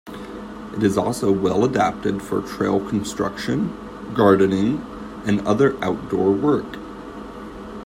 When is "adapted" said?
1.63-2.23